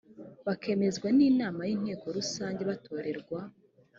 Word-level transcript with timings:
bakemezwan 0.45 1.17
inama 1.31 1.61
y 1.69 1.71
inteko 1.75 2.05
rusange 2.17 2.61
batorerwa 2.69 3.39